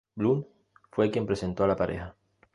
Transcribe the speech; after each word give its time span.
Blunt 0.15 0.47
fue 0.91 1.11
quien 1.11 1.27
presentó 1.27 1.63
a 1.63 1.67
la 1.67 1.75
pareja. 1.75 2.15